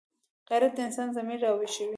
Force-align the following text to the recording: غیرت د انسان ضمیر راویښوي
غیرت 0.49 0.71
د 0.75 0.79
انسان 0.87 1.07
ضمیر 1.17 1.39
راویښوي 1.45 1.89